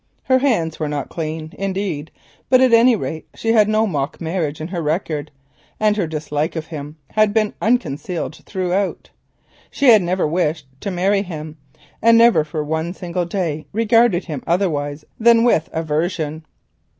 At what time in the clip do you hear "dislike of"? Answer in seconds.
6.07-6.65